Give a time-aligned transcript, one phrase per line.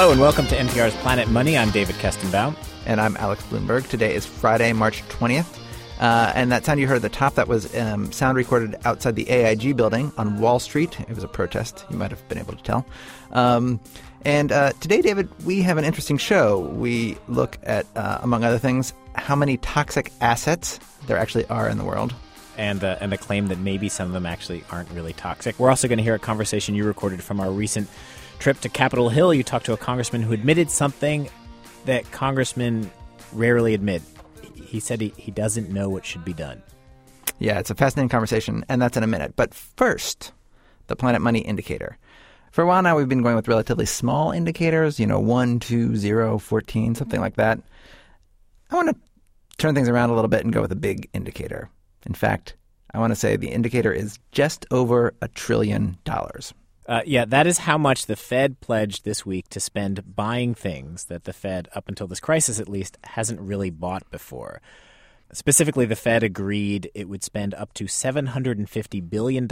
[0.00, 1.58] Hello and welcome to NPR's Planet Money.
[1.58, 2.56] I'm David Kestenbaum.
[2.86, 3.86] And I'm Alex Blumberg.
[3.86, 5.58] Today is Friday, March 20th.
[6.00, 9.14] Uh, and that sound you heard at the top, that was um, sound recorded outside
[9.14, 10.98] the AIG building on Wall Street.
[11.00, 12.86] It was a protest, you might have been able to tell.
[13.32, 13.78] Um,
[14.24, 16.60] and uh, today, David, we have an interesting show.
[16.60, 21.76] We look at, uh, among other things, how many toxic assets there actually are in
[21.76, 22.14] the world.
[22.56, 25.58] And, and the claim that maybe some of them actually aren't really toxic.
[25.58, 27.88] We're also going to hear a conversation you recorded from our recent
[28.40, 31.28] trip to Capitol Hill, you talked to a congressman who admitted something
[31.84, 32.90] that congressmen
[33.32, 34.02] rarely admit.
[34.54, 36.62] He said he, he doesn't know what should be done.
[37.38, 39.34] Yeah, it's a fascinating conversation, and that's in a minute.
[39.36, 40.32] But first,
[40.88, 41.98] the Planet Money indicator.
[42.50, 45.96] For a while now, we've been going with relatively small indicators, you know, 1, 2,
[45.96, 47.60] 0, 14, something like that.
[48.70, 48.96] I want to
[49.58, 51.70] turn things around a little bit and go with a big indicator.
[52.06, 52.56] In fact,
[52.92, 56.52] I want to say the indicator is just over a trillion dollars.
[56.90, 61.04] Uh, yeah, that is how much the Fed pledged this week to spend buying things
[61.04, 64.60] that the Fed, up until this crisis at least, hasn't really bought before.
[65.32, 69.46] Specifically, the Fed agreed it would spend up to $750 billion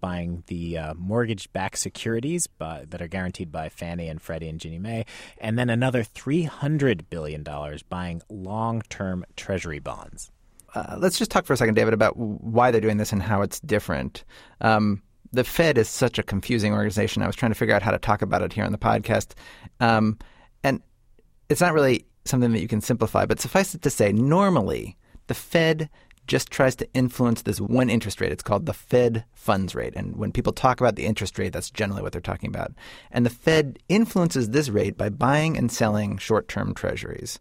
[0.00, 4.60] buying the uh, mortgage backed securities by, that are guaranteed by Fannie and Freddie and
[4.60, 5.06] Ginnie Mae,
[5.38, 7.44] and then another $300 billion
[7.88, 10.30] buying long term Treasury bonds.
[10.72, 13.42] Uh, let's just talk for a second, David, about why they're doing this and how
[13.42, 14.24] it's different.
[14.60, 17.22] Um, the Fed is such a confusing organization.
[17.22, 19.32] I was trying to figure out how to talk about it here on the podcast.
[19.80, 20.18] Um,
[20.62, 20.82] and
[21.48, 25.34] it's not really something that you can simplify, but suffice it to say, normally the
[25.34, 25.88] Fed
[26.26, 28.32] just tries to influence this one interest rate.
[28.32, 29.94] It's called the Fed funds rate.
[29.94, 32.72] And when people talk about the interest rate, that's generally what they're talking about.
[33.12, 37.38] And the Fed influences this rate by buying and selling short term treasuries.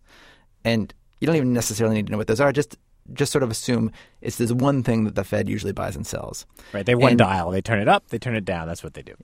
[0.63, 2.51] And you don't even necessarily need to know what those are.
[2.51, 2.77] Just
[3.13, 6.45] just sort of assume it's this one thing that the Fed usually buys and sells.
[6.73, 6.85] Right.
[6.85, 7.51] They one and, dial.
[7.51, 8.67] They turn it up, they turn it down.
[8.67, 9.15] That's what they do.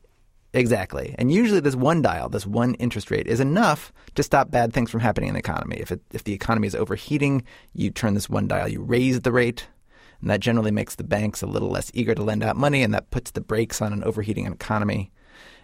[0.53, 1.15] Exactly.
[1.17, 4.91] And usually this one dial, this one interest rate is enough to stop bad things
[4.91, 5.77] from happening in the economy.
[5.77, 7.43] If it, if the economy is overheating,
[7.73, 9.67] you turn this one dial, you raise the rate,
[10.19, 12.93] and that generally makes the banks a little less eager to lend out money and
[12.93, 15.11] that puts the brakes on an overheating economy.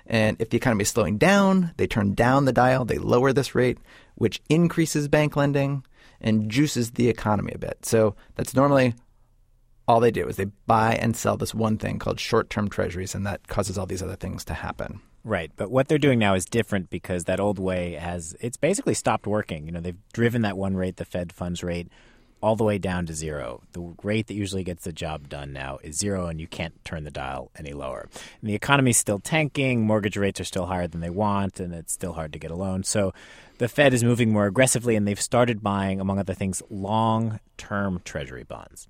[0.06, 3.53] And if the economy is slowing down, they turn down the dial, they lower this
[3.53, 3.77] rate,
[4.16, 5.83] which increases bank lending
[6.22, 7.85] and juices the economy a bit.
[7.85, 8.95] So that's normally
[9.88, 13.25] all they do is they buy and sell this one thing called short-term treasuries and
[13.25, 15.00] that causes all these other things to happen.
[15.23, 18.94] Right, but what they're doing now is different because that old way has it's basically
[18.94, 19.66] stopped working.
[19.66, 21.89] You know, they've driven that one rate, the Fed funds rate,
[22.42, 23.62] all the way down to zero.
[23.72, 27.03] The rate that usually gets the job done now is zero, and you can't turn
[27.03, 28.08] the dial any lower.
[28.42, 31.94] And the economy's still tanking, mortgage rates are still higher than they want, and it's
[31.94, 32.84] still hard to get a loan.
[32.84, 33.14] So
[33.58, 38.02] the Fed is moving more aggressively, and they've started buying, among other things, long term
[38.06, 38.88] Treasury bonds.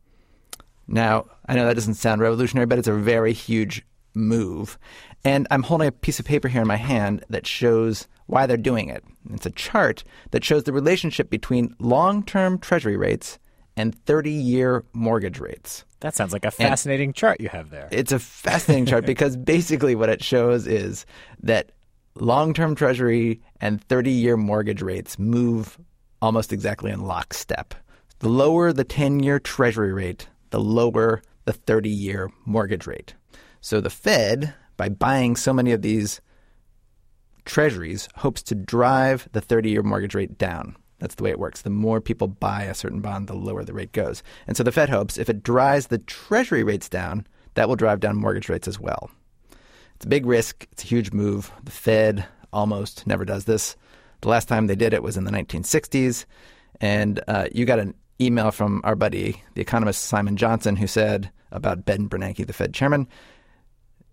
[0.88, 3.84] Now, I know that doesn't sound revolutionary, but it's a very huge
[4.18, 4.78] move.
[5.24, 8.58] And I'm holding a piece of paper here in my hand that shows why they're
[8.58, 9.04] doing it.
[9.32, 13.40] It's a chart that shows the relationship between long term Treasury rates
[13.76, 15.86] and 30 year mortgage rates.
[16.02, 17.88] That sounds like a fascinating and chart you have there.
[17.92, 21.06] It's a fascinating chart because basically what it shows is
[21.42, 21.72] that
[22.16, 25.78] long term Treasury and 30 year mortgage rates move
[26.22, 27.74] almost exactly in lockstep.
[28.20, 33.14] The lower the 10 year Treasury rate, the lower the 30 year mortgage rate.
[33.68, 36.22] So the Fed, by buying so many of these
[37.44, 40.78] treasuries, hopes to drive the 30 year mortgage rate down.
[41.00, 41.64] That's the way it works.
[41.64, 44.24] The more people buy a certain bond, the lower the rate goes.
[44.48, 48.00] And so the Fed hopes if it drives the treasury rates down, that will drive
[48.00, 49.12] down mortgage rates as well.
[49.98, 50.66] It's a big risk.
[50.72, 51.52] It's a huge move.
[51.66, 53.76] The Fed almost never does this.
[54.22, 56.24] The last time they did it was in the 1960s.
[56.80, 61.32] And uh, you got an email from our buddy, the economist Simon Johnson, who said
[61.52, 63.10] about Ben Bernanke, the Fed chairman,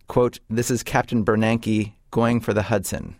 [0.09, 3.17] quote, this is Captain Bernanke going for the Hudson.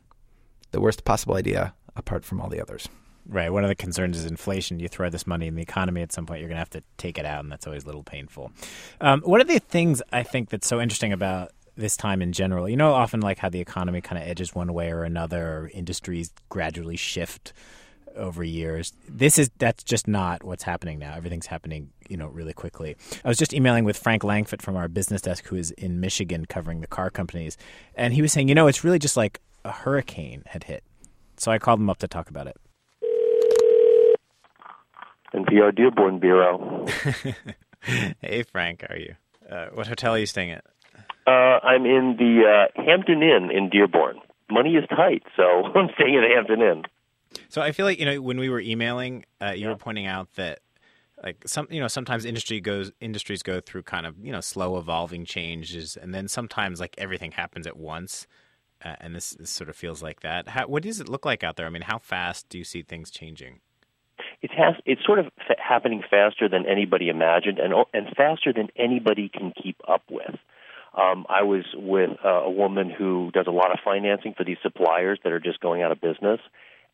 [0.71, 2.89] The worst possible idea apart from all the others.
[3.27, 3.51] Right.
[3.51, 4.81] One of the concerns is inflation.
[4.81, 6.83] You throw this money in the economy at some point, you're going to have to
[6.99, 8.53] take it out, and that's always a little painful.
[9.01, 12.69] Um, one of the things I think that's so interesting about this time in general,
[12.69, 15.71] you know, often like how the economy kind of edges one way or another, or
[15.73, 17.53] industries gradually shift
[18.17, 18.93] over years.
[19.09, 21.15] This is that's just not what's happening now.
[21.15, 22.97] Everything's happening, you know, really quickly.
[23.25, 26.47] I was just emailing with Frank Langfitt from our business desk, who is in Michigan
[26.47, 27.57] covering the car companies,
[27.95, 30.85] and he was saying, you know, it's really just like a hurricane had hit.
[31.37, 32.57] So I called him up to talk about it.
[35.35, 36.87] NPR Dearborn Bureau.
[38.21, 39.17] hey, Frank, how are you?
[39.51, 40.65] Uh, what hotel are you staying at?
[41.27, 44.21] Uh, I'm in the uh, Hampton Inn in Dearborn.
[44.51, 45.43] Money is tight, so
[45.75, 46.85] I'm staying at the Hampton Inn.
[47.55, 49.69] So I feel like you know when we were emailing, uh, you yeah.
[49.69, 50.59] were pointing out that
[51.23, 54.77] like some you know sometimes industry goes industries go through kind of you know slow
[54.77, 58.27] evolving changes, and then sometimes like everything happens at once.
[58.85, 60.49] uh, and this, this, sort of feels like that.
[60.49, 61.65] How, what does it look like out there?
[61.65, 63.61] I mean, how fast do you see things changing?
[64.43, 64.75] It has.
[64.85, 69.53] It's sort of f- happening faster than anybody imagined, and and faster than anybody can
[69.63, 70.35] keep up with.
[71.01, 74.59] Um, I was with uh, a woman who does a lot of financing for these
[74.61, 76.41] suppliers that are just going out of business,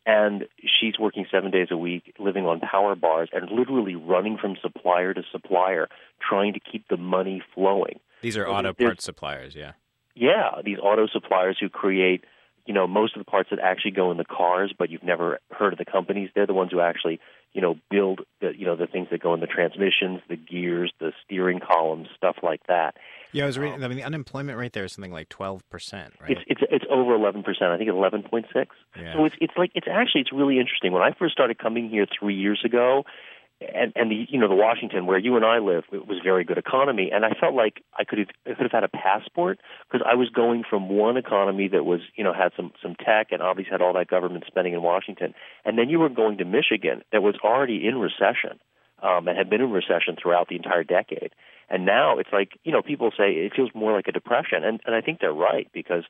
[0.06, 0.46] and
[0.80, 5.14] she's working seven days a week, living on power bars, and literally running from supplier
[5.14, 5.88] to supplier,
[6.26, 8.00] trying to keep the money flowing.
[8.22, 9.72] These are so auto parts suppliers, yeah.
[10.14, 12.24] Yeah, these auto suppliers who create,
[12.66, 15.38] you know, most of the parts that actually go in the cars, but you've never
[15.50, 16.30] heard of the companies.
[16.34, 17.20] They're the ones who actually,
[17.52, 20.92] you know, build the, you know, the things that go in the transmissions, the gears,
[21.00, 22.96] the steering columns, stuff like that.
[23.32, 23.76] Yeah, I was reading.
[23.76, 26.32] Um, I mean, the unemployment rate there is something like twelve percent, right?
[26.32, 27.70] It's it's it's over eleven percent.
[27.70, 28.74] I think eleven point six.
[29.14, 30.92] So it's it's like it's actually it's really interesting.
[30.92, 33.04] When I first started coming here three years ago,
[33.60, 36.44] and and the you know the Washington where you and I live, it was very
[36.44, 39.60] good economy, and I felt like I could have I could have had a passport
[39.90, 43.28] because I was going from one economy that was you know had some some tech
[43.32, 45.34] and obviously had all that government spending in Washington,
[45.64, 48.58] and then you were going to Michigan that was already in recession
[49.02, 51.32] um, and had been in recession throughout the entire decade.
[51.70, 54.64] And now it's like, you know, people say it feels more like a depression.
[54.64, 56.04] And, and I think they're right because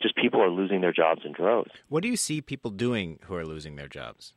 [0.00, 1.70] just people are losing their jobs in droves.
[1.88, 4.32] What do you see people doing who are losing their jobs?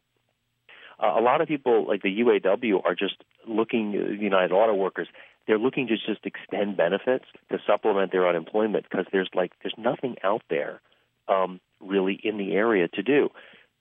[1.01, 3.15] Uh, a lot of people, like the UAW, are just
[3.47, 5.07] looking, the United Auto Workers,
[5.47, 10.15] they're looking to just extend benefits to supplement their unemployment because there's like, there's nothing
[10.23, 10.81] out there
[11.27, 13.29] um, really in the area to do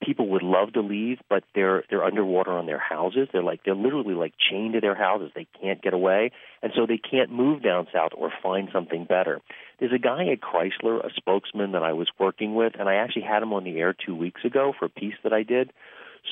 [0.05, 3.29] people would love to leave, but they're they're underwater on their houses.
[3.33, 5.31] They're like they're literally like chained to their houses.
[5.35, 9.41] They can't get away, and so they can't move down south or find something better.
[9.79, 13.23] There's a guy at Chrysler, a spokesman that I was working with, and I actually
[13.23, 15.73] had him on the air two weeks ago for a piece that I did.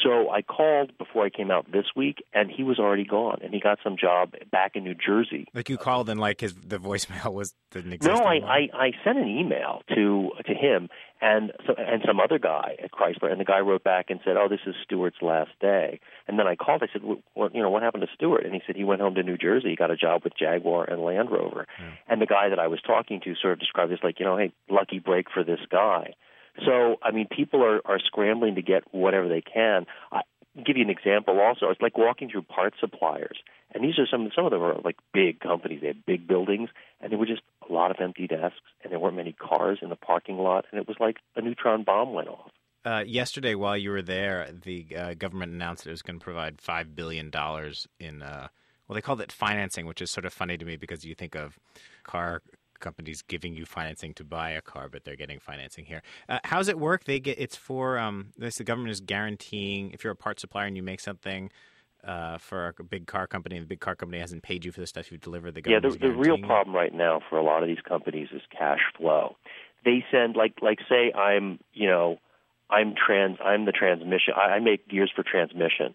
[0.02, 3.52] So I called before I came out this week, and he was already gone, and
[3.52, 5.46] he got some job back in New Jersey.
[5.54, 8.14] Like you called, and like his the voicemail was didn't exist.
[8.14, 10.88] No, I, I I sent an email to to him
[11.22, 14.36] and so, and some other guy at Chrysler, and the guy wrote back and said,
[14.36, 16.82] "Oh, this is Stewart's last day." And then I called.
[16.82, 19.14] I said, "Well, you know, what happened to Stewart?" And he said he went home
[19.14, 19.70] to New Jersey.
[19.70, 21.68] He got a job with Jaguar and Land Rover.
[21.78, 21.90] Yeah.
[22.08, 24.36] And the guy that I was talking to sort of described this like, you know,
[24.36, 26.14] hey, lucky break for this guy.
[26.64, 29.86] So, I mean, people are, are scrambling to get whatever they can.
[30.10, 30.22] I
[30.56, 31.70] give you an example also.
[31.70, 33.38] It's like walking through parts suppliers.
[33.74, 35.80] And these are some, some of them are like big companies.
[35.80, 36.68] They have big buildings,
[37.00, 39.88] and there were just a lot of empty desks, and there weren't many cars in
[39.88, 42.50] the parking lot, and it was like a neutron bomb went off.
[42.84, 46.58] Uh, yesterday, while you were there, the uh, government announced it was going to provide
[46.58, 47.30] $5 billion
[48.00, 48.48] in, uh,
[48.86, 51.36] well, they called it financing, which is sort of funny to me because you think
[51.36, 51.58] of
[52.02, 52.42] car
[52.82, 56.02] companies giving you financing to buy a car, but they're getting financing here.
[56.28, 57.04] Uh, how does it work?
[57.04, 58.56] They get it's for um, this.
[58.56, 61.50] The government is guaranteeing if you're a part supplier and you make something.
[62.04, 64.80] Uh, for a big car company, and the big car company hasn't paid you for
[64.80, 65.54] the stuff you delivered.
[65.54, 68.42] The yeah, the, the real problem right now for a lot of these companies is
[68.50, 69.36] cash flow.
[69.84, 72.18] They send like like say I'm you know
[72.68, 75.94] I'm trans I'm the transmission I, I make gears for transmission.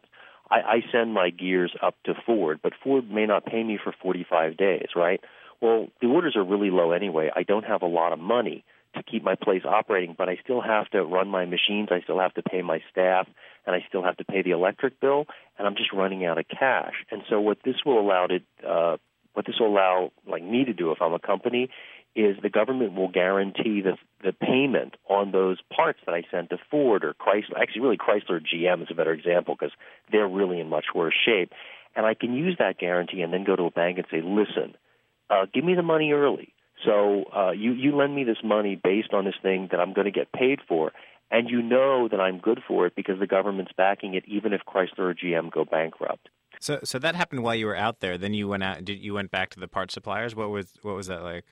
[0.50, 3.94] I, I send my gears up to Ford, but Ford may not pay me for
[4.02, 5.22] 45 days, right?
[5.62, 7.30] Well, the orders are really low anyway.
[7.36, 8.64] I don't have a lot of money
[8.96, 11.90] to keep my place operating, but I still have to run my machines.
[11.92, 13.28] I still have to pay my staff,
[13.66, 15.26] and I still have to pay the electric bill,
[15.58, 16.94] and I'm just running out of cash.
[17.12, 18.98] And so, what this will allow to uh,
[19.34, 21.70] what this will allow like me to do if I'm a company
[22.16, 26.58] is the government will guarantee the the payment on those parts that I sent to
[26.72, 27.62] Ford or Chrysler.
[27.62, 29.74] Actually, really Chrysler or GM is a better example because
[30.12, 31.52] they're really in much worse shape.
[31.96, 34.76] And I can use that guarantee and then go to a bank and say, listen,
[35.30, 36.54] uh, give me the money early.
[36.86, 40.06] So uh, you you lend me this money based on this thing that I'm going
[40.06, 40.92] to get paid for,
[41.32, 44.62] and you know that I'm good for it because the government's backing it, even if
[44.68, 46.30] Chrysler or GM go bankrupt.
[46.60, 48.18] So so that happened while you were out there.
[48.18, 48.86] Then you went out.
[48.86, 50.36] Did you went back to the part suppliers?
[50.36, 51.46] What was what was that like?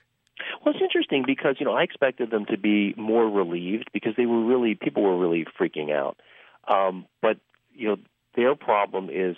[0.64, 4.26] Well, it's interesting because you know I expected them to be more relieved because they
[4.26, 6.18] were really people were really freaking out.
[6.68, 7.38] Um, but
[7.74, 7.96] you know
[8.36, 9.36] their problem is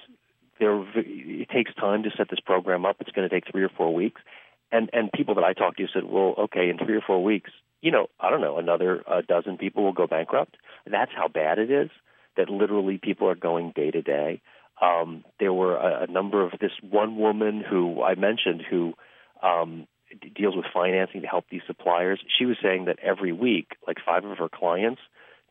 [0.58, 2.96] there it takes time to set this program up.
[3.00, 4.20] It's going to take three or four weeks,
[4.72, 7.50] and and people that I talked to said, well, okay, in three or four weeks,
[7.80, 10.56] you know, I don't know, another uh, dozen people will go bankrupt.
[10.90, 11.90] That's how bad it is.
[12.36, 14.40] That literally people are going day to day.
[14.80, 18.94] Um, there were a, a number of this one woman who I mentioned who
[19.42, 22.20] um, d- deals with financing to help these suppliers.
[22.38, 25.00] She was saying that every week, like five of her clients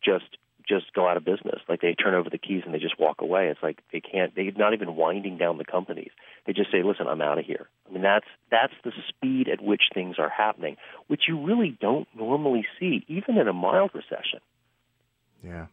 [0.04, 0.38] just
[0.68, 1.62] just go out of business.
[1.68, 3.48] Like they turn over the keys and they just walk away.
[3.48, 4.36] It's like they can't.
[4.36, 6.12] They're not even winding down the companies.
[6.46, 9.62] They just say, "Listen, I'm out of here." I mean, that's that's the speed at
[9.62, 14.40] which things are happening, which you really don't normally see, even in a mild recession.
[15.44, 15.68] Yeah.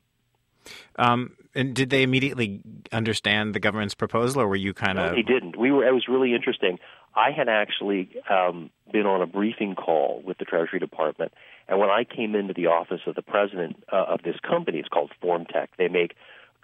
[0.97, 2.61] Um, and did they immediately
[2.91, 5.11] understand the government's proposal, or were you kind of?
[5.11, 5.59] No, they didn't.
[5.59, 5.87] We were.
[5.87, 6.79] It was really interesting.
[7.15, 11.33] I had actually um, been on a briefing call with the Treasury Department,
[11.69, 14.89] and when I came into the office of the president uh, of this company, it's
[14.89, 15.69] called Formtech.
[15.79, 16.15] They make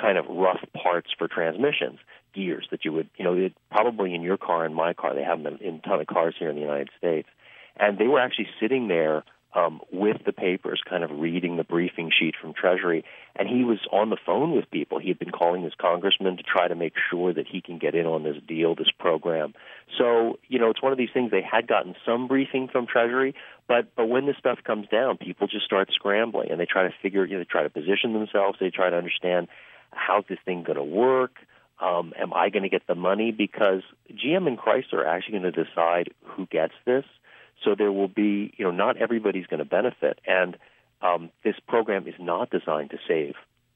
[0.00, 1.98] kind of rough parts for transmissions,
[2.34, 5.14] gears that you would, you know, probably in your car and my car.
[5.14, 7.28] They have them in a ton of cars here in the United States,
[7.76, 12.10] and they were actually sitting there um, with the papers, kind of reading the briefing
[12.16, 13.04] sheet from Treasury.
[13.34, 14.98] And he was on the phone with people.
[14.98, 17.94] He had been calling his congressman to try to make sure that he can get
[17.94, 19.54] in on this deal, this program.
[19.98, 21.30] So, you know, it's one of these things.
[21.30, 23.34] They had gotten some briefing from Treasury,
[23.66, 26.94] but but when this stuff comes down, people just start scrambling and they try to
[27.02, 28.58] figure, you know, they try to position themselves.
[28.60, 29.48] They try to understand
[29.92, 31.32] how's this thing going to work.
[31.80, 33.32] Um, am I going to get the money?
[33.32, 37.04] Because GM and Chrysler are actually going to decide who gets this.
[37.64, 40.20] So there will be, you know, not everybody's going to benefit.
[40.26, 40.56] And
[41.02, 43.34] um, this program is not designed to save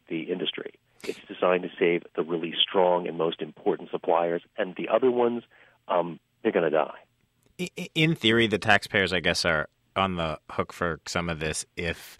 [0.09, 0.75] the industry.
[1.03, 5.43] It's designed to save the really strong and most important suppliers, and the other ones,
[5.89, 7.89] um, they're going to die.
[7.95, 12.19] In theory, the taxpayers, I guess, are on the hook for some of this if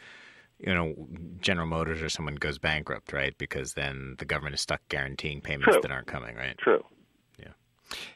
[0.59, 0.95] you know
[1.41, 3.37] General Motors or someone goes bankrupt, right?
[3.37, 5.83] Because then the government is stuck guaranteeing payments True.
[5.83, 6.57] that aren't coming, right?
[6.59, 6.85] True.
[7.39, 7.49] Yeah.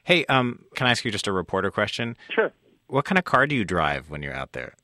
[0.05, 2.17] Hey, um, can I ask you just a reporter question?
[2.31, 2.53] Sure.
[2.89, 4.75] What kind of car do you drive when you're out there?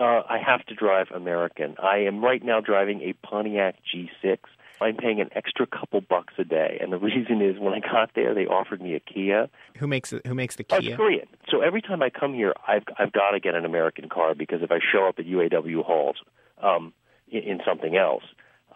[0.00, 1.74] Uh, I have to drive American.
[1.82, 4.38] I am right now driving a Pontiac G6.
[4.80, 8.10] I'm paying an extra couple bucks a day, and the reason is when I got
[8.14, 9.48] there, they offered me a Kia.
[9.78, 10.90] Who makes it, who makes the Oh, Kia?
[10.90, 11.26] it's Korean.
[11.50, 14.62] So every time I come here, I've I've got to get an American car because
[14.62, 16.16] if I show up at UAW halls
[16.62, 16.92] um,
[17.28, 18.22] in, in something else,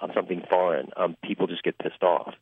[0.00, 2.34] um, something foreign, um, people just get pissed off.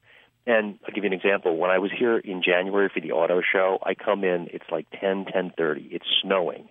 [0.46, 1.56] And I'll give you an example.
[1.56, 4.48] When I was here in January for the auto show, I come in.
[4.52, 5.88] It's like ten, ten thirty.
[5.92, 6.68] It's snowing,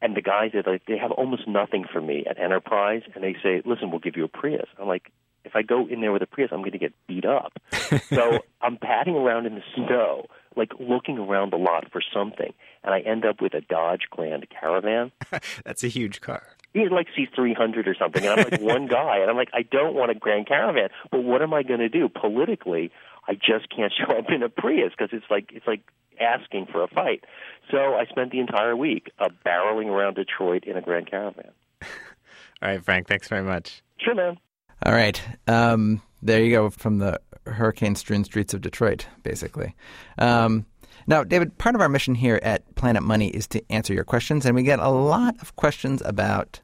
[0.00, 3.34] and the guys that like they have almost nothing for me at Enterprise, and they
[3.42, 5.10] say, "Listen, we'll give you a Prius." I'm like,
[5.44, 7.52] if I go in there with a Prius, I'm going to get beat up.
[8.10, 12.52] so I'm padding around in the snow, like looking around the lot for something,
[12.84, 15.10] and I end up with a Dodge Grand Caravan.
[15.64, 16.42] That's a huge car.
[16.74, 19.94] It like C300 or something, and I'm like one guy, and I'm like, I don't
[19.94, 22.92] want a Grand Caravan, but what am I going to do politically?
[23.28, 25.82] I just can't show up in a Prius because it's like it's like
[26.20, 27.24] asking for a fight.
[27.70, 31.52] So I spent the entire week uh, barreling around Detroit in a Grand Caravan.
[31.82, 33.06] All right, Frank.
[33.06, 33.82] Thanks very much.
[33.98, 34.38] Sure, man.
[34.84, 35.20] All right.
[35.46, 39.74] Um, there you go from the hurricane strewn streets of Detroit, basically.
[40.18, 40.66] Um,
[41.06, 44.44] now, David, part of our mission here at Planet Money is to answer your questions,
[44.44, 46.60] and we get a lot of questions about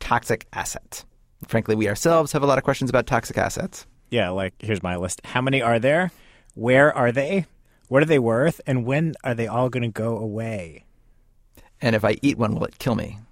[0.00, 1.04] toxic assets.
[1.46, 3.86] Frankly, we ourselves have a lot of questions about toxic assets.
[4.10, 5.20] Yeah, like here's my list.
[5.24, 6.10] How many are there?
[6.54, 7.46] Where are they?
[7.88, 8.60] What are they worth?
[8.66, 10.84] And when are they all going to go away?
[11.80, 13.18] And if I eat one, will it kill me?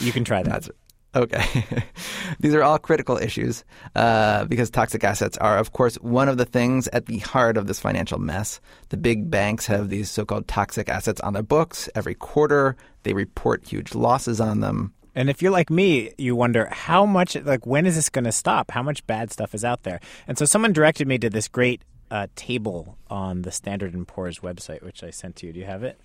[0.00, 0.68] You can try that.
[1.14, 1.64] Okay.
[2.40, 6.44] These are all critical issues uh, because toxic assets are, of course, one of the
[6.44, 8.60] things at the heart of this financial mess.
[8.90, 11.88] The big banks have these so called toxic assets on their books.
[11.94, 14.92] Every quarter, they report huge losses on them.
[15.16, 18.32] And if you're like me, you wonder how much, like, when is this going to
[18.32, 18.70] stop?
[18.70, 19.98] How much bad stuff is out there?
[20.28, 21.80] And so someone directed me to this great
[22.10, 25.54] uh, table on the Standard and Poor's website, which I sent to you.
[25.54, 25.98] Do you have it?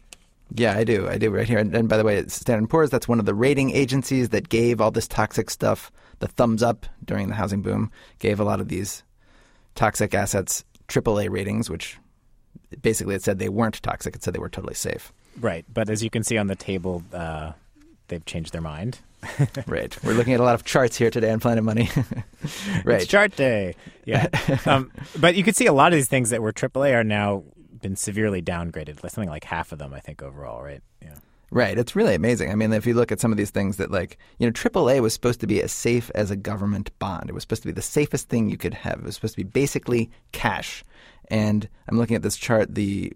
[0.55, 1.09] Yeah, I do.
[1.09, 1.59] I do right here.
[1.59, 4.47] And, and by the way, Standard & Poor's, that's one of the rating agencies that
[4.47, 8.61] gave all this toxic stuff the thumbs up during the housing boom, gave a lot
[8.61, 9.03] of these
[9.75, 11.97] toxic assets AAA ratings, which
[12.81, 14.15] basically it said they weren't toxic.
[14.15, 15.11] It said they were totally safe.
[15.39, 15.65] Right.
[15.73, 17.53] But as you can see on the table, uh,
[18.11, 18.99] they've changed their mind.
[19.67, 19.97] right.
[20.03, 21.89] We're looking at a lot of charts here today on Planet Money.
[22.83, 23.01] right.
[23.01, 23.75] It's chart day.
[24.05, 24.27] Yeah.
[24.67, 27.43] um, but you can see a lot of these things that were AAA are now
[27.81, 28.99] been severely downgraded.
[28.99, 30.81] Something like half of them, I think, overall, right?
[31.01, 31.15] Yeah.
[31.51, 31.77] Right.
[31.77, 32.51] It's really amazing.
[32.51, 35.01] I mean, if you look at some of these things that, like, you know, AAA
[35.01, 37.29] was supposed to be as safe as a government bond.
[37.29, 38.99] It was supposed to be the safest thing you could have.
[38.99, 40.83] It was supposed to be basically cash.
[41.29, 43.13] And I'm looking at this chart, the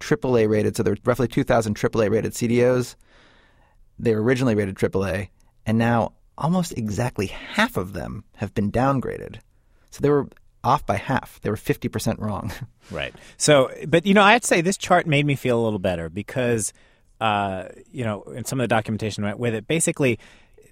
[0.00, 2.96] AAA rated, so there were roughly 2,000 AAA rated CDOs.
[4.02, 5.28] They were originally rated AAA,
[5.64, 9.36] and now almost exactly half of them have been downgraded.
[9.90, 10.28] So they were
[10.64, 11.40] off by half.
[11.40, 12.52] They were 50% wrong.
[12.90, 13.14] Right.
[13.36, 15.78] So, but you know, I have to say this chart made me feel a little
[15.78, 16.72] better because,
[17.20, 20.18] uh, you know, in some of the documentation went with it, basically,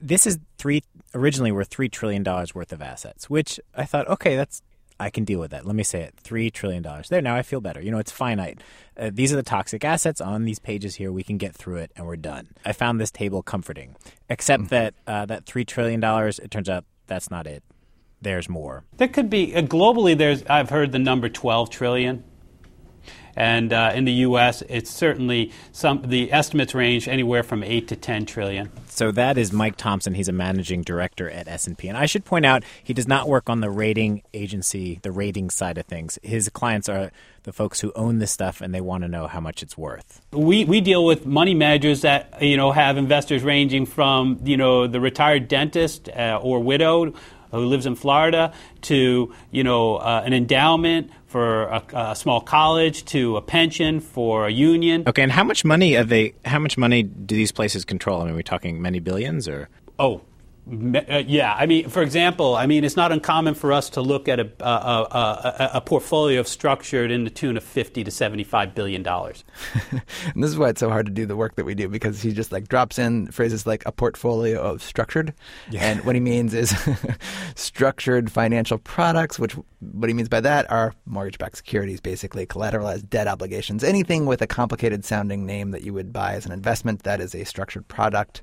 [0.02, 0.82] this is three
[1.14, 4.60] originally were three trillion dollars worth of assets, which I thought, okay, that's
[5.00, 5.66] I can deal with that.
[5.66, 7.08] Let me say it, three trillion dollars.
[7.08, 7.80] There, now I feel better.
[7.80, 8.60] You know, it's finite.
[8.96, 11.10] Uh, these are the toxic assets on these pages here.
[11.10, 12.48] We can get through it, and we're done.
[12.64, 13.96] I found this table comforting,
[14.28, 16.38] except that uh, that three trillion dollars.
[16.38, 17.64] It turns out that's not it.
[18.20, 18.84] There's more.
[18.98, 20.16] There could be uh, globally.
[20.16, 22.22] There's I've heard the number 12 trillion,
[23.40, 26.02] and uh, in the U.S., it's certainly some.
[26.02, 28.70] The estimates range anywhere from eight to ten trillion.
[28.88, 30.12] So that is Mike Thompson.
[30.12, 31.88] He's a managing director at S&P.
[31.88, 35.48] And I should point out he does not work on the rating agency, the rating
[35.48, 36.18] side of things.
[36.22, 37.10] His clients are
[37.44, 40.20] the folks who own this stuff and they want to know how much it's worth.
[40.32, 44.86] We, we deal with money managers that you know have investors ranging from you know
[44.86, 47.16] the retired dentist uh, or widowed
[47.52, 53.04] who lives in Florida to you know uh, an endowment for a, a, small college
[53.04, 55.04] to a pension for a union.
[55.06, 56.34] Okay, and how much money are they?
[56.44, 58.20] How much money do these places control?
[58.20, 59.68] I mean, we're we talking many billions or?
[59.98, 60.22] Oh,
[60.68, 64.28] Uh, yeah, I mean, for example, I mean, it's not uncommon for us to look
[64.28, 68.74] at a, a, a, a portfolio of structured in the tune of fifty to seventy-five
[68.74, 69.44] billion dollars.
[69.90, 70.02] and
[70.42, 72.32] this is why it's so hard to do the work that we do because he
[72.32, 75.34] just like drops in phrases like a portfolio of structured,
[75.70, 75.84] yeah.
[75.84, 76.74] and what he means is
[77.56, 79.38] structured financial products.
[79.38, 84.40] Which what he means by that are mortgage-backed securities, basically collateralized debt obligations, anything with
[84.42, 87.88] a complicated sounding name that you would buy as an investment that is a structured
[87.88, 88.42] product.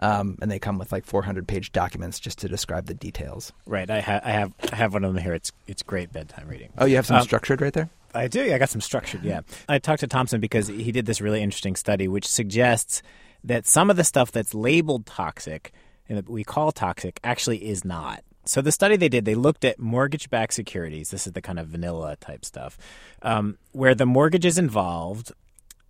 [0.00, 3.52] Um, and they come with like 400 page documents just to describe the details.
[3.64, 3.90] Right.
[3.90, 5.34] I, ha- I have I have one of them here.
[5.34, 6.70] It's it's great bedtime reading.
[6.76, 7.88] Oh, you have some um, structured right there.
[8.14, 8.52] I do.
[8.52, 9.24] I got some structured.
[9.24, 9.40] Yeah.
[9.68, 13.02] I talked to Thompson because he did this really interesting study, which suggests
[13.44, 15.72] that some of the stuff that's labeled toxic
[16.08, 18.22] and that we call toxic actually is not.
[18.44, 21.10] So the study they did, they looked at mortgage-backed securities.
[21.10, 22.78] This is the kind of vanilla type stuff,
[23.22, 25.32] um, where the mortgage is involved.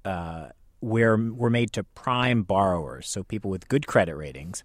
[0.04, 0.48] Uh,
[0.80, 4.64] were were made to prime borrowers, so people with good credit ratings.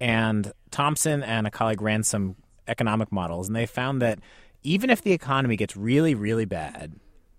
[0.00, 2.36] And Thompson and a colleague ran some
[2.68, 4.18] economic models, and they found that
[4.62, 6.94] even if the economy gets really, really bad,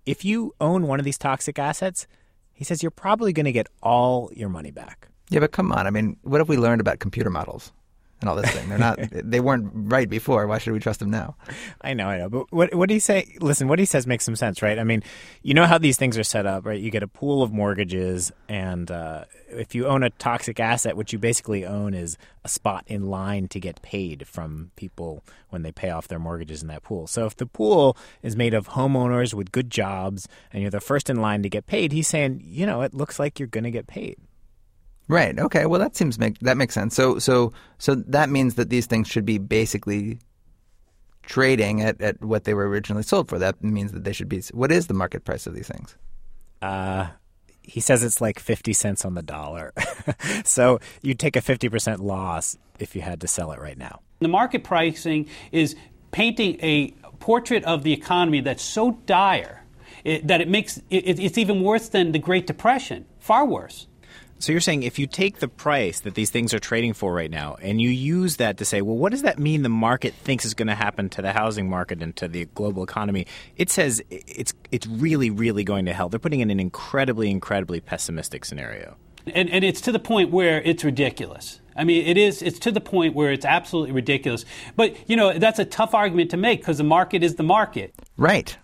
[0.06, 2.08] if you own one of these toxic assets,
[2.54, 5.10] he says you're probably going to get all your money back.
[5.30, 5.86] Yeah, but come on.
[5.86, 7.72] I mean, what have we learned about computer models?
[8.20, 8.68] And all this thing.
[8.70, 9.00] They're not.
[9.12, 10.48] they weren't right before.
[10.48, 11.36] Why should we trust them now?
[11.82, 12.30] I know, I know.
[12.30, 13.36] But what what do you say?
[13.40, 14.80] Listen, what he says makes some sense, right?
[14.80, 15.04] I mean,
[15.44, 16.80] you know how these things are set up, right?
[16.80, 21.14] You get a pool of mortgages, and uh, if you own a toxic asset, what
[21.14, 25.72] you basically own is a spot in line to get paid from people when they
[25.72, 27.08] pay off their mortgages in that pool.
[27.08, 31.10] So if the pool is made of homeowners with good jobs, and you're the first
[31.10, 33.72] in line to get paid, he's saying, you know, it looks like you're going to
[33.72, 34.18] get paid.
[35.08, 35.38] Right.
[35.40, 35.66] Okay.
[35.66, 36.96] Well, that seems make that makes sense.
[36.96, 40.20] So so so that means that these things should be basically
[41.24, 43.40] trading at, at what they were originally sold for.
[43.40, 44.42] That means that they should be.
[44.54, 45.96] What is the market price of these things?
[46.62, 47.08] Uh,
[47.62, 49.74] he says it's like fifty cents on the dollar.
[50.44, 54.02] so you'd take a fifty percent loss if you had to sell it right now.
[54.20, 55.76] The market pricing is
[56.12, 59.64] painting a portrait of the economy that's so dire
[60.04, 63.06] it, that it makes it, it's even worse than the Great Depression.
[63.20, 63.88] Far worse.
[64.40, 67.32] So you're saying if you take the price that these things are trading for right
[67.32, 70.46] now and you use that to say, well, what does that mean the market thinks
[70.46, 73.26] is going to happen to the housing market and to the global economy?
[73.56, 76.10] It says it's it's really really going to hell.
[76.10, 78.96] They're putting in an incredibly incredibly pessimistic scenario.
[79.34, 81.60] And, and it's to the point where it's ridiculous.
[81.76, 82.42] I mean, it is.
[82.42, 84.46] It's to the point where it's absolutely ridiculous.
[84.76, 87.94] But you know, that's a tough argument to make because the market is the market.
[88.18, 88.56] Right.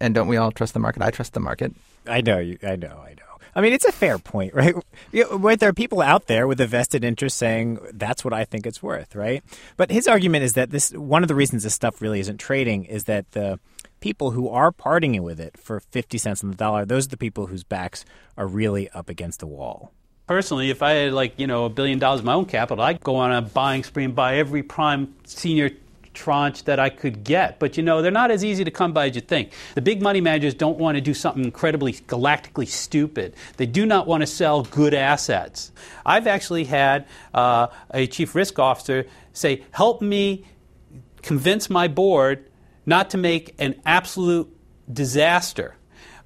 [0.00, 1.02] And don't we all trust the market?
[1.02, 1.72] I trust the market.
[2.06, 2.38] I know.
[2.38, 3.02] You, I know.
[3.04, 3.19] I know.
[3.54, 4.74] I mean, it's a fair point, right?
[5.12, 8.66] Right, there are people out there with a vested interest saying that's what I think
[8.66, 9.42] it's worth, right?
[9.76, 12.84] But his argument is that this one of the reasons this stuff really isn't trading
[12.84, 13.58] is that the
[14.00, 17.16] people who are parting with it for 50 cents on the dollar, those are the
[17.16, 18.04] people whose backs
[18.36, 19.92] are really up against the wall
[20.30, 23.00] personally, if I had like you know a billion dollars of my own capital, I'd
[23.00, 25.70] go on a buying spree and buy every prime senior
[26.14, 27.58] tranche that I could get.
[27.58, 29.52] But you know, they're not as easy to come by as you think.
[29.74, 33.34] The big money managers don't want to do something incredibly galactically stupid.
[33.56, 35.72] They do not want to sell good assets.
[36.04, 40.44] I've actually had uh, a chief risk officer say, Help me
[41.22, 42.50] convince my board
[42.86, 44.54] not to make an absolute
[44.92, 45.76] disaster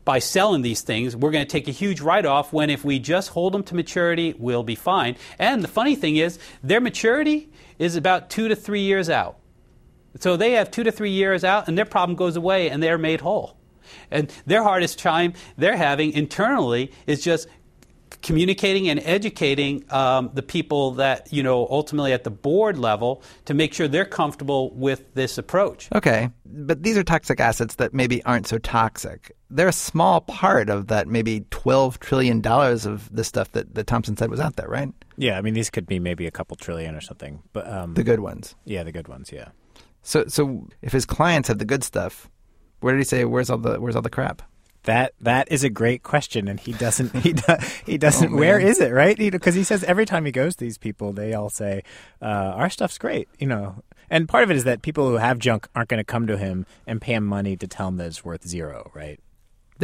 [0.04, 2.98] by selling these things, we're going to take a huge write off when if we
[2.98, 5.16] just hold them to maturity, we'll be fine.
[5.38, 9.38] And the funny thing is, their maturity is about two to three years out.
[10.20, 12.98] So they have two to three years out, and their problem goes away, and they're
[12.98, 13.56] made whole.
[14.10, 17.48] And their hardest time they're having internally is just
[18.22, 23.54] communicating and educating um, the people that you know ultimately at the board level to
[23.54, 25.88] make sure they're comfortable with this approach.
[25.94, 29.36] Okay, but these are toxic assets that maybe aren't so toxic.
[29.50, 33.86] They're a small part of that maybe twelve trillion dollars of the stuff that, that
[33.86, 34.88] Thompson said was out there, right?
[35.16, 38.04] Yeah, I mean these could be maybe a couple trillion or something, but um, the
[38.04, 38.54] good ones.
[38.64, 39.30] Yeah, the good ones.
[39.32, 39.48] Yeah.
[40.04, 42.30] So so if his clients have the good stuff,
[42.80, 44.42] where did he say where's all the where's all the crap?
[44.84, 48.34] That that is a great question, and he doesn't he do, he doesn't.
[48.34, 48.92] oh, where is it?
[48.92, 49.16] Right?
[49.16, 51.82] Because he, he, says every time he goes to these people, they all say
[52.20, 53.28] uh, our stuff's great.
[53.38, 56.04] You know, and part of it is that people who have junk aren't going to
[56.04, 58.90] come to him and pay him money to tell him that it's worth zero.
[58.94, 59.18] Right?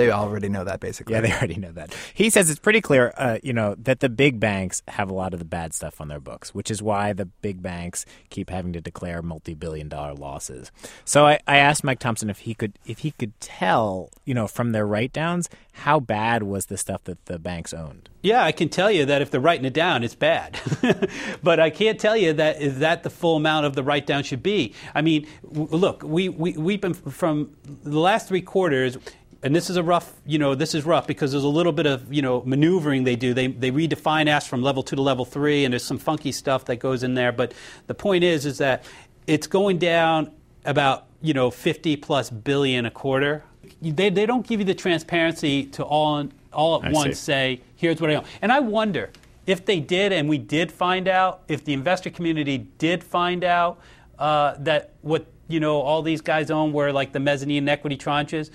[0.00, 1.12] They already know that, basically.
[1.12, 1.94] Yeah, they already know that.
[2.14, 5.34] He says it's pretty clear, uh, you know, that the big banks have a lot
[5.34, 8.72] of the bad stuff on their books, which is why the big banks keep having
[8.72, 10.72] to declare multi-billion-dollar losses.
[11.04, 14.46] So I, I asked Mike Thompson if he could if he could tell, you know,
[14.46, 18.08] from their write-downs how bad was the stuff that the banks owned.
[18.22, 20.60] Yeah, I can tell you that if they're writing it down, it's bad.
[21.42, 24.22] but I can't tell you that is that the full amount of the write down
[24.22, 24.74] should be.
[24.94, 28.98] I mean, w- look, we, we, we've been from the last three quarters,
[29.42, 31.86] and this is a rough, you know, this is rough because there's a little bit
[31.86, 33.32] of, you know, maneuvering they do.
[33.32, 36.66] They, they redefine S from level two to level three, and there's some funky stuff
[36.66, 37.32] that goes in there.
[37.32, 37.54] But
[37.86, 38.84] the point is, is that
[39.26, 40.32] it's going down
[40.64, 43.44] about, you know, 50 plus billion a quarter.
[43.80, 47.24] They, they don't give you the transparency to all, all at I once see.
[47.24, 48.24] say, here's what I own.
[48.42, 49.10] And I wonder
[49.46, 53.80] if they did and we did find out, if the investor community did find out
[54.18, 58.50] uh, that what, you know, all these guys own were like the mezzanine equity tranches,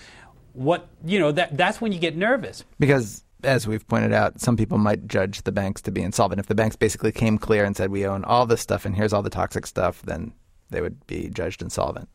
[0.56, 2.64] what, you know, that, that's when you get nervous.
[2.80, 6.40] Because, as we've pointed out, some people might judge the banks to be insolvent.
[6.40, 9.14] If the banks basically came clear and said, we own all this stuff and here's
[9.14, 10.34] all the toxic stuff, then
[10.70, 12.10] they would be judged insolvent.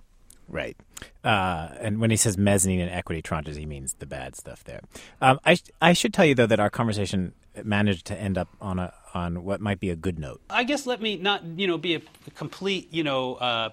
[0.48, 0.76] Right.
[1.22, 4.81] Uh, and when he says mezzanine and equity tranches, he means the bad stuff there.
[5.20, 8.48] Um, I, sh- I should tell you, though, that our conversation managed to end up
[8.61, 10.40] on a on what might be a good note.
[10.50, 12.00] I guess let me not, you know, be a
[12.35, 13.70] complete, you know, uh,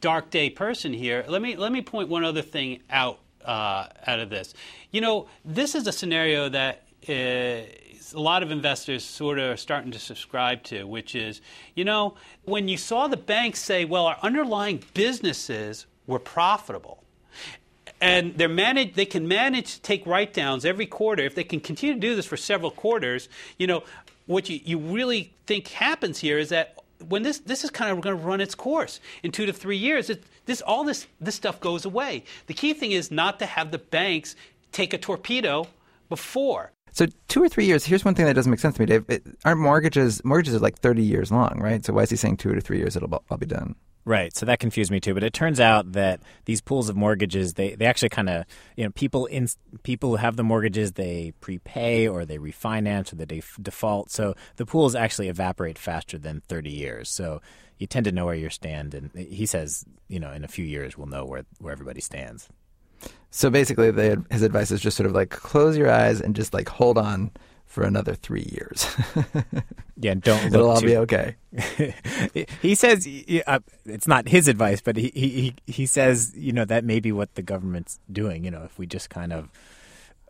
[0.00, 1.24] dark day person here.
[1.28, 4.54] Let me let me point one other thing out uh, out of this.
[4.90, 7.66] You know, this is a scenario that uh, a
[8.14, 11.40] lot of investors sort of are starting to subscribe to, which is,
[11.74, 17.04] you know, when you saw the banks say, well, our underlying businesses were profitable
[18.00, 21.60] and they're managed they can manage to take write downs every quarter if they can
[21.60, 23.82] continue to do this for several quarters you know
[24.26, 28.00] what you, you really think happens here is that when this this is kind of
[28.00, 31.34] going to run its course in two to three years it, this all this this
[31.34, 34.36] stuff goes away the key thing is not to have the banks
[34.72, 35.66] take a torpedo
[36.08, 37.84] before So two or three years.
[37.84, 39.04] Here's one thing that doesn't make sense to me, Dave.
[39.08, 41.84] It, aren't mortgages mortgages are like 30 years long, right?
[41.84, 42.96] So why is he saying two to three years?
[42.96, 43.08] It'll
[43.38, 43.76] be done.
[44.04, 44.34] Right.
[44.34, 45.12] So that confused me too.
[45.12, 48.84] But it turns out that these pools of mortgages, they, they actually kind of, you
[48.84, 49.46] know, people in
[49.82, 54.10] people who have the mortgages, they prepay or they refinance or they def- default.
[54.10, 57.10] So the pools actually evaporate faster than 30 years.
[57.10, 57.42] So
[57.78, 58.94] you tend to know where you stand.
[58.94, 62.48] And he says, you know, in a few years, we'll know where, where everybody stands.
[63.30, 66.52] So basically, the, his advice is just sort of like close your eyes and just
[66.52, 67.30] like hold on
[67.70, 68.86] for another three years.
[70.02, 71.36] Yeah, don't It'll all too- be okay.
[72.62, 73.06] he says
[73.46, 77.12] uh, it's not his advice, but he, he he says you know that may be
[77.12, 78.42] what the government's doing.
[78.42, 79.50] You know, if we just kind of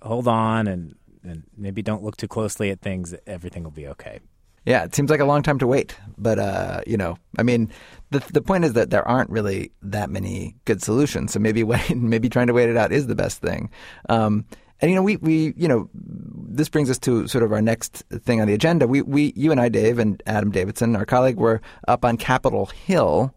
[0.03, 4.19] hold on and and maybe don't look too closely at things, everything will be okay.
[4.67, 7.71] Yeah, it seems like a long time to wait, but uh, you know, I mean,
[8.11, 11.33] the the point is that there aren't really that many good solutions.
[11.33, 13.71] So maybe wait, maybe trying to wait it out is the best thing.
[14.09, 14.47] Um,
[14.81, 18.03] and you know, we we you know, this brings us to sort of our next
[18.23, 18.87] thing on the agenda.
[18.87, 22.67] We we you and I, Dave, and Adam Davidson, our colleague, were up on Capitol
[22.67, 23.35] Hill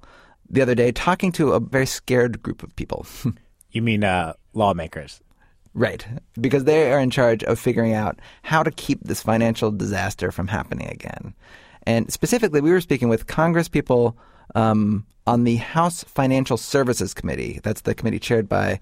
[0.50, 3.06] the other day talking to a very scared group of people.
[3.74, 5.20] You mean uh, lawmakers?
[5.74, 6.06] Right.
[6.40, 10.48] Because they are in charge of figuring out how to keep this financial disaster from
[10.48, 11.34] happening again.
[11.88, 14.16] And specifically, we were speaking with Congress people
[14.56, 17.60] um, on the House Financial Services Committee.
[17.64, 18.80] That's the committee chaired by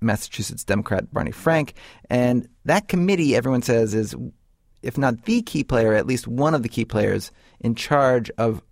[0.00, 1.74] Massachusetts Democrat Barney Frank.
[2.08, 4.14] And that committee, everyone says, is,
[4.82, 7.30] if not the key player, at least one of the key players
[7.60, 8.62] in charge of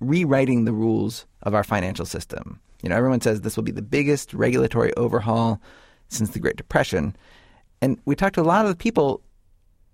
[0.00, 2.60] rewriting the rules of our financial system.
[2.82, 5.60] You know, everyone says this will be the biggest regulatory overhaul
[6.08, 7.14] since the Great Depression.
[7.82, 9.20] And we talked to a lot of the people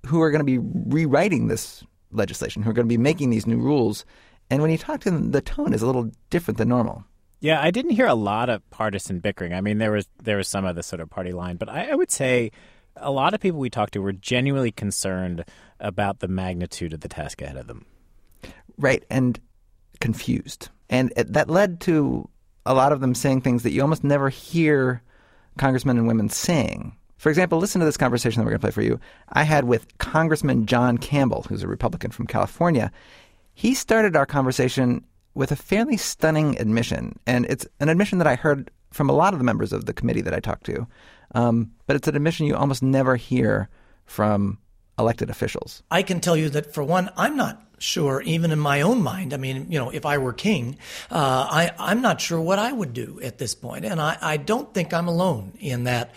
[0.07, 3.47] who are going to be rewriting this legislation, who are going to be making these
[3.47, 4.05] new rules.
[4.51, 7.05] And when you talk to them, the tone is a little different than normal.
[7.41, 9.53] Yeah, I didn't hear a lot of partisan bickering.
[9.53, 11.91] I mean, there was there was some of the sort of party line, but I,
[11.91, 12.51] I would say
[12.97, 15.45] a lot of people we talked to were genuinely concerned
[15.81, 17.87] about the magnitude of the task ahead of them.
[18.79, 19.05] Right.
[19.11, 19.39] And
[20.01, 20.69] confused.
[20.91, 22.29] And that led to
[22.67, 25.03] a lot of them saying things that you almost never hear
[25.59, 26.97] congressmen and women saying.
[27.17, 29.01] For example, listen to this conversation that we're going to play for you.
[29.31, 32.93] I had with Congressman John Campbell, who's a Republican from California.
[33.55, 38.37] He started our conversation with a fairly stunning admission, and it's an admission that I
[38.37, 40.87] heard from a lot of the members of the committee that I talked to.
[41.35, 43.69] Um, but it's an admission you almost never hear
[44.07, 44.59] from
[44.99, 45.83] elected officials.
[45.90, 49.35] I can tell you that for one, I'm not sure, even in my own mind.
[49.35, 50.79] I mean, you know, if I were king,
[51.11, 54.37] uh, I, I'm not sure what I would do at this point, and I, I
[54.37, 56.14] don't think I'm alone in that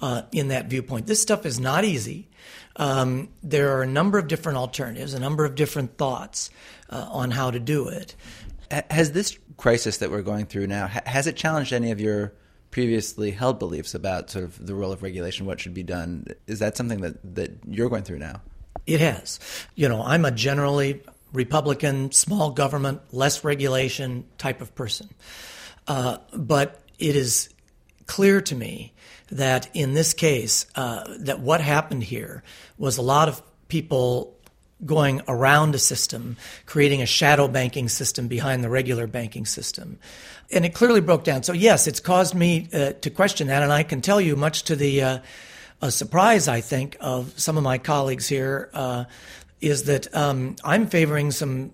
[0.00, 1.06] uh, in that viewpoint.
[1.06, 2.28] This stuff is not easy.
[2.76, 6.48] Um, there are a number of different alternatives, a number of different thoughts
[6.90, 8.14] uh, on how to do it.
[8.90, 12.32] Has this crisis that we're going through now has it challenged any of your
[12.70, 16.26] previously held beliefs about sort of the role of regulation, what should be done.
[16.46, 18.42] Is that something that, that you're going through now?
[18.86, 19.38] It has.
[19.74, 25.10] You know, I'm a generally Republican, small government, less regulation type of person.
[25.86, 27.48] Uh, but it is
[28.06, 28.92] clear to me
[29.30, 32.42] that in this case, uh, that what happened here
[32.78, 34.36] was a lot of people
[34.84, 39.98] going around a system, creating a shadow banking system behind the regular banking system.
[40.52, 41.42] And it clearly broke down.
[41.42, 43.62] So, yes, it's caused me uh, to question that.
[43.62, 45.18] And I can tell you, much to the uh,
[45.88, 49.04] surprise, I think, of some of my colleagues here, uh,
[49.60, 51.72] is that um, I'm favoring some.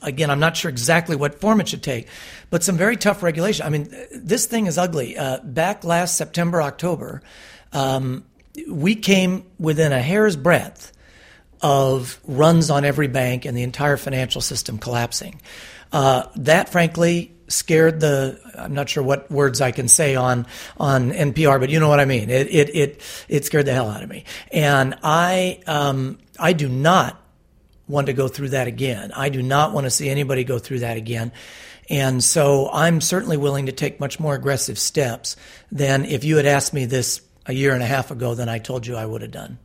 [0.00, 2.08] Again, I'm not sure exactly what form it should take,
[2.48, 3.66] but some very tough regulation.
[3.66, 5.18] I mean, this thing is ugly.
[5.18, 7.20] Uh, back last September, October,
[7.74, 8.24] um,
[8.66, 10.93] we came within a hair's breadth
[11.64, 15.40] of runs on every bank and the entire financial system collapsing.
[15.90, 18.38] Uh, that, frankly, scared the.
[18.58, 20.46] I'm not sure what words I can say on
[20.76, 22.28] on NPR, but you know what I mean.
[22.28, 26.68] It it it, it scared the hell out of me, and I um, I do
[26.68, 27.18] not
[27.88, 29.12] want to go through that again.
[29.12, 31.32] I do not want to see anybody go through that again.
[31.88, 35.36] And so I'm certainly willing to take much more aggressive steps
[35.70, 38.58] than if you had asked me this a year and a half ago than I
[38.58, 39.58] told you I would have done.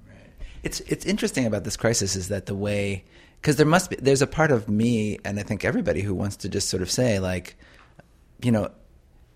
[0.64, 3.04] It's it's interesting about this crisis is that the way
[3.42, 6.38] because there must be there's a part of me and I think everybody who wants
[6.38, 7.56] to just sort of say like,
[8.42, 8.72] you know,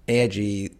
[0.07, 0.75] AIG,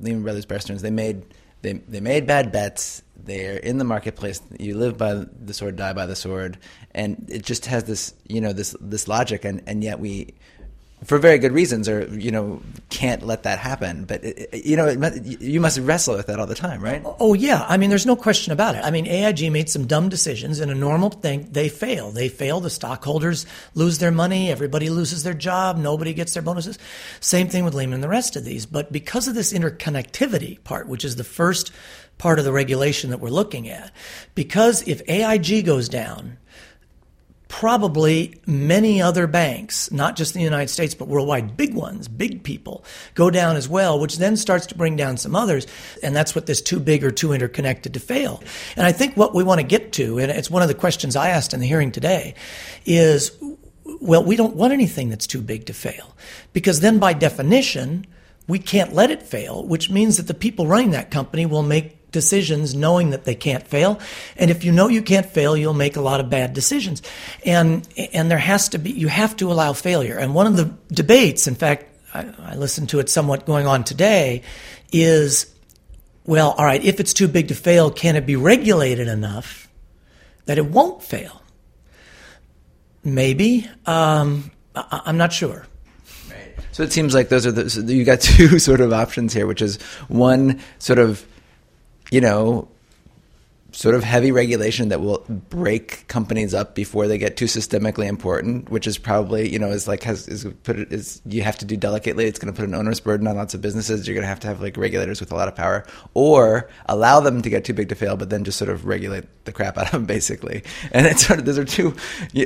[0.00, 1.24] Lehman Brothers, Bear Stearns, they made
[1.62, 3.02] they they made bad bets.
[3.16, 4.40] They're in the marketplace.
[4.58, 6.58] You live by the sword, die by the sword,
[6.92, 10.34] and it just has this you know this this logic, and and yet we
[11.04, 14.04] for very good reasons, or you know, can't let that happen.
[14.06, 14.88] But you know,
[15.22, 17.02] you must wrestle with that all the time, right?
[17.20, 18.84] Oh yeah, I mean, there's no question about it.
[18.84, 22.10] I mean, AIG made some dumb decisions, and a normal thing, they fail.
[22.10, 22.60] They fail.
[22.60, 24.50] The stockholders lose their money.
[24.50, 25.76] Everybody loses their job.
[25.76, 26.78] Nobody gets their bonuses.
[27.20, 28.64] Same thing with Lehman and the rest of these.
[28.64, 31.72] But because of this interconnectivity part, which is the first
[32.16, 33.92] part of the regulation that we're looking at,
[34.34, 36.38] because if AIG goes down
[37.48, 42.42] probably many other banks, not just in the United States, but worldwide, big ones, big
[42.42, 45.66] people, go down as well, which then starts to bring down some others.
[46.02, 48.42] And that's what this too big or too interconnected to fail.
[48.76, 51.14] And I think what we want to get to, and it's one of the questions
[51.14, 52.34] I asked in the hearing today,
[52.84, 53.30] is
[54.00, 56.16] well, we don't want anything that's too big to fail.
[56.52, 58.06] Because then by definition,
[58.48, 62.05] we can't let it fail, which means that the people running that company will make
[62.16, 64.00] decisions knowing that they can't fail.
[64.38, 67.02] And if you know you can't fail, you'll make a lot of bad decisions.
[67.44, 70.16] And, and there has to be, you have to allow failure.
[70.16, 73.84] And one of the debates, in fact, I, I listened to it somewhat going on
[73.84, 74.40] today,
[74.92, 75.54] is
[76.24, 79.68] well, all right, if it's too big to fail, can it be regulated enough
[80.46, 81.42] that it won't fail?
[83.04, 83.68] Maybe.
[83.84, 85.66] Um, I, I'm not sure.
[86.30, 86.56] Right.
[86.72, 89.46] So it seems like those are the so you got two sort of options here,
[89.46, 91.26] which is one sort of
[92.10, 92.68] you know,
[93.76, 98.70] sort of heavy regulation that will break companies up before they get too systemically important,
[98.70, 101.66] which is probably you know is like has is put it is you have to
[101.66, 102.24] do delicately.
[102.24, 104.08] It's going to put an onerous burden on lots of businesses.
[104.08, 107.20] You're going to have to have like regulators with a lot of power, or allow
[107.20, 109.76] them to get too big to fail, but then just sort of regulate the crap
[109.76, 110.62] out of them basically.
[110.92, 111.94] And it's sort of those are two.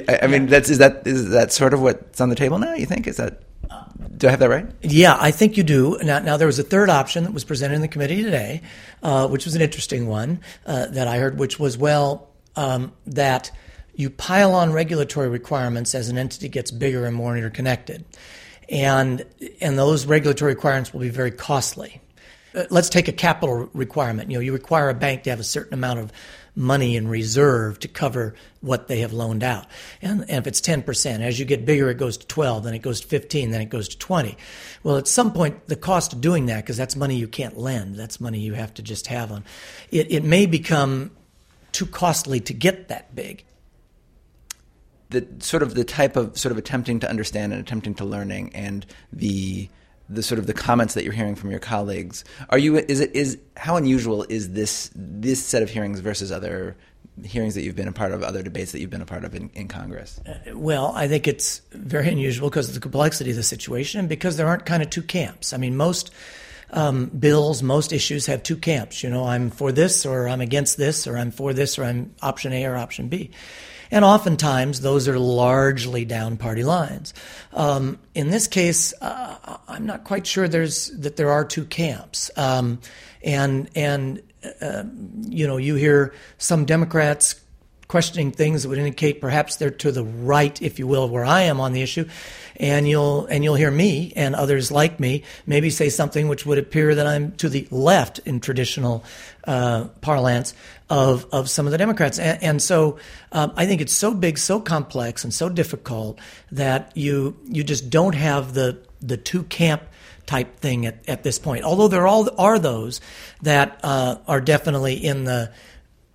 [0.08, 2.74] I mean, that's is that is that sort of what's on the table now?
[2.74, 3.42] You think is that
[4.16, 4.66] do I have that right?
[4.82, 5.98] Yeah, I think you do.
[6.02, 8.62] Now, now there was a third option that was presented in the committee today,
[9.02, 13.50] uh, which was an interesting one uh, that I heard, which was well um, that
[13.94, 18.04] you pile on regulatory requirements as an entity gets bigger and more interconnected,
[18.68, 19.24] and
[19.60, 22.00] and those regulatory requirements will be very costly.
[22.54, 24.30] Uh, let's take a capital requirement.
[24.30, 26.12] You know, you require a bank to have a certain amount of
[26.54, 29.66] money in reserve to cover what they have loaned out.
[30.02, 32.80] And, and if it's 10%, as you get bigger, it goes to 12, then it
[32.80, 34.36] goes to 15, then it goes to 20.
[34.82, 37.96] Well, at some point, the cost of doing that, because that's money you can't lend,
[37.96, 39.44] that's money you have to just have on,
[39.90, 41.10] it, it may become
[41.72, 43.44] too costly to get that big.
[45.10, 48.54] The sort of the type of sort of attempting to understand and attempting to learning
[48.54, 49.68] and the
[50.10, 52.24] the sort of the comments that you're hearing from your colleagues.
[52.50, 56.76] Are you is it is how unusual is this this set of hearings versus other
[57.24, 59.34] hearings that you've been a part of, other debates that you've been a part of
[59.34, 60.20] in, in Congress?
[60.26, 64.08] Uh, well, I think it's very unusual because of the complexity of the situation and
[64.08, 65.52] because there aren't kind of two camps.
[65.52, 66.10] I mean, most
[66.70, 69.02] um, bills, most issues have two camps.
[69.02, 72.14] You know, I'm for this or I'm against this or I'm for this or I'm
[72.22, 73.30] option A or option B.
[73.90, 77.12] And oftentimes, those are largely down party lines.
[77.52, 82.30] Um, in this case, uh, I'm not quite sure there's that there are two camps.
[82.36, 82.80] Um,
[83.22, 84.22] and and
[84.60, 84.84] uh,
[85.28, 87.40] you know, you hear some Democrats
[87.88, 91.42] questioning things that would indicate perhaps they're to the right, if you will, where I
[91.42, 92.08] am on the issue,
[92.56, 96.58] and you'll and you'll hear me and others like me maybe say something which would
[96.58, 99.04] appear that I'm to the left in traditional
[99.44, 100.54] uh, parlance
[100.90, 102.98] of of some of the Democrats, and, and so
[103.32, 106.18] um, I think it's so big, so complex, and so difficult
[106.50, 109.82] that you you just don't have the the two camp
[110.26, 111.64] type thing at, at this point.
[111.64, 113.00] Although there all are those
[113.42, 115.52] that uh, are definitely in the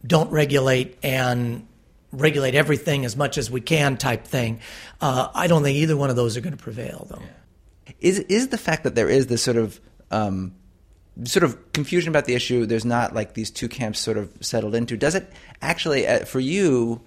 [0.05, 1.67] don't regulate and
[2.11, 4.59] regulate everything as much as we can type thing.
[5.01, 7.93] Uh, I don't think either one of those are going to prevail, though.
[7.99, 9.79] Is is the fact that there is this sort of
[10.11, 10.53] um,
[11.23, 12.65] sort of confusion about the issue?
[12.65, 14.97] There's not like these two camps sort of settled into.
[14.97, 17.01] Does it actually, uh, for you,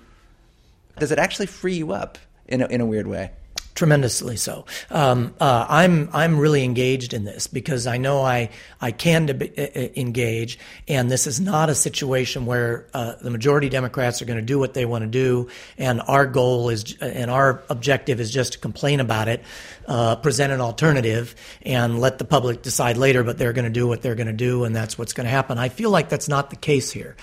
[0.99, 3.31] does it actually free you up in a, in a weird way?
[3.79, 4.67] tremendously so.
[4.91, 9.57] Um, uh, I'm I'm really engaged in this because I know I I can deb-
[9.97, 14.45] engage, and this is not a situation where uh, the majority Democrats are going to
[14.45, 18.55] do what they want to do, and our goal is and our objective is just
[18.55, 19.45] to complain about it,
[19.89, 23.25] uh, present an alternative, and let the public decide later.
[23.25, 25.31] But they're going to do what they're going to do, and that's what's going to
[25.31, 25.59] happen.
[25.59, 27.17] I feel like that's not the case here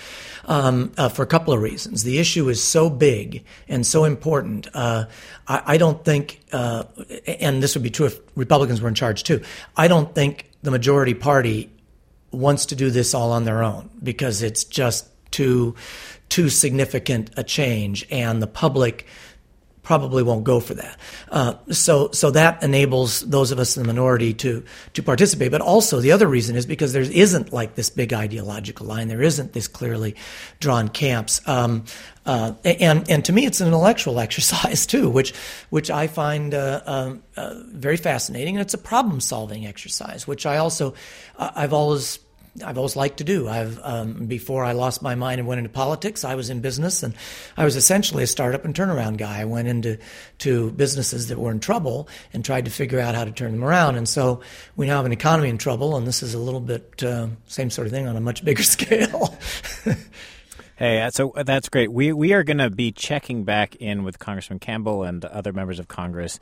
[0.46, 2.04] um, uh, for a couple of reasons.
[2.04, 4.68] The issue is so big and so important.
[4.74, 5.06] Uh,
[5.48, 6.84] I, I, don't think, uh,
[7.28, 9.42] and this would be true if Republicans were in charge too.
[9.78, 11.72] I don't think the majority party
[12.32, 15.76] wants to do this all on their own because it's just too
[16.30, 19.06] too significant a change, and the public
[19.86, 21.00] probably won't go for that.
[21.32, 25.52] Uh, so so that enables those of us in the minority to to participate.
[25.52, 29.08] But also the other reason is because there isn't like this big ideological line.
[29.08, 30.16] There isn't this clearly
[30.60, 31.40] drawn camps.
[31.48, 31.86] Um,
[32.26, 35.34] uh, and and to me, it's an intellectual exercise too, which
[35.70, 40.46] which I find uh, um, uh, very fascinating, and it's a problem solving exercise, which
[40.46, 40.96] I also
[41.38, 42.20] I've always
[42.64, 43.48] I've always liked to do.
[43.48, 47.04] I've um, before I lost my mind and went into politics, I was in business,
[47.04, 47.14] and
[47.58, 49.42] I was essentially a startup and turnaround guy.
[49.42, 49.98] I went into
[50.40, 53.64] to businesses that were in trouble and tried to figure out how to turn them
[53.64, 53.96] around.
[53.98, 54.42] And so
[54.76, 57.70] we now have an economy in trouble, and this is a little bit uh, same
[57.70, 59.38] sort of thing on a much bigger scale.
[60.78, 61.92] Hey, uh, so uh, that's great.
[61.92, 65.80] We we are going to be checking back in with Congressman Campbell and other members
[65.80, 66.40] of Congress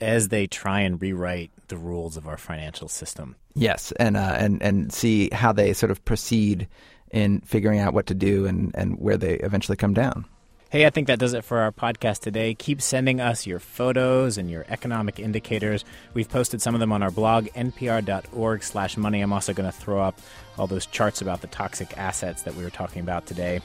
[0.00, 3.36] as they try and rewrite the rules of our financial system.
[3.54, 6.68] Yes, and uh, and and see how they sort of proceed
[7.10, 10.26] in figuring out what to do and and where they eventually come down.
[10.70, 12.52] Hey, I think that does it for our podcast today.
[12.52, 15.84] Keep sending us your photos and your economic indicators.
[16.14, 19.20] We've posted some of them on our blog, npr.org slash money.
[19.20, 20.20] I'm also going to throw up
[20.58, 23.60] all those charts about the toxic assets that we were talking about today.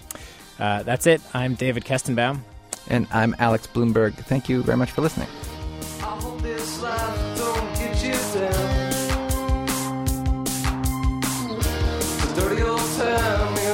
[0.60, 1.20] Uh, that's it.
[1.34, 2.42] I'm David Kestenbaum.
[2.89, 4.13] And I'm Alex Blumberg.
[4.13, 5.30] Thank you very much for listening
[6.82, 8.92] life don't get you down.
[12.22, 13.68] The dirty old town.